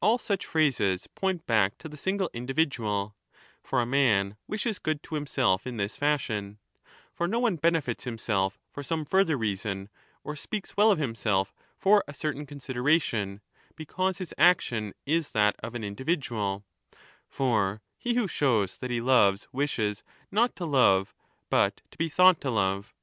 [0.00, 3.16] All such phrases point back to the single individual;
[3.64, 6.60] for a man wishes good to himself' in this fashion;
[7.12, 9.88] for no one benefits himself for 5 some further reason
[10.22, 13.40] or speaks well of himself for a certain consideration,
[13.74, 16.64] because his action is that of an individual;
[16.96, 21.12] * for he who shows that he loves wishes not to love
[21.50, 22.94] but to be thought to love.